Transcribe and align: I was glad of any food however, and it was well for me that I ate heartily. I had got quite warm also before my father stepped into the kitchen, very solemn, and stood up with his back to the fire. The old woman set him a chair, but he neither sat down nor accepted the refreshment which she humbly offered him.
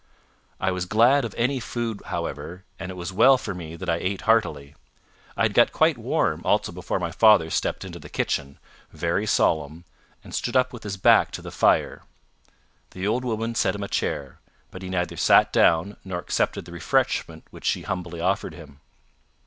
I 0.59 0.71
was 0.71 0.87
glad 0.87 1.23
of 1.25 1.35
any 1.37 1.59
food 1.59 2.01
however, 2.07 2.63
and 2.79 2.89
it 2.89 2.95
was 2.95 3.13
well 3.13 3.37
for 3.37 3.53
me 3.53 3.75
that 3.75 3.87
I 3.87 3.97
ate 3.97 4.21
heartily. 4.21 4.73
I 5.37 5.43
had 5.43 5.53
got 5.53 5.71
quite 5.71 5.95
warm 5.95 6.41
also 6.43 6.71
before 6.71 6.99
my 6.99 7.11
father 7.11 7.51
stepped 7.51 7.85
into 7.85 7.99
the 7.99 8.09
kitchen, 8.09 8.57
very 8.91 9.27
solemn, 9.27 9.85
and 10.23 10.33
stood 10.33 10.55
up 10.57 10.73
with 10.73 10.81
his 10.81 10.97
back 10.97 11.29
to 11.33 11.43
the 11.43 11.51
fire. 11.51 12.01
The 12.89 13.05
old 13.05 13.23
woman 13.23 13.53
set 13.53 13.75
him 13.75 13.83
a 13.83 13.87
chair, 13.87 14.39
but 14.71 14.81
he 14.81 14.89
neither 14.89 15.17
sat 15.17 15.53
down 15.53 15.97
nor 16.03 16.17
accepted 16.17 16.65
the 16.65 16.71
refreshment 16.71 17.45
which 17.51 17.65
she 17.65 17.83
humbly 17.83 18.19
offered 18.19 18.55
him. 18.55 18.79